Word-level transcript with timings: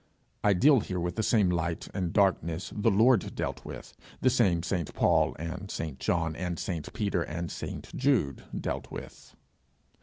I 0.43 0.53
deal 0.53 0.79
here 0.79 0.99
with 0.99 1.15
the 1.15 1.21
same 1.21 1.51
light 1.51 1.87
and 1.93 2.11
darkness 2.11 2.73
the 2.75 2.89
Lord 2.89 3.35
dealt 3.35 3.63
with, 3.63 3.95
the 4.21 4.31
same 4.31 4.63
St. 4.63 4.91
Paul 4.95 5.35
and 5.37 5.69
St. 5.69 5.99
John 5.99 6.35
and 6.35 6.57
St. 6.57 6.91
Peter 6.91 7.21
and 7.21 7.51
St. 7.51 7.95
Jude 7.95 8.45
dealt 8.59 8.89
with. 8.89 9.35